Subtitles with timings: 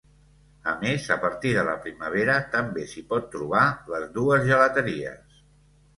[0.71, 3.63] A més a partir de la primavera també s'hi pot trobar
[3.97, 5.43] les dues gelateries.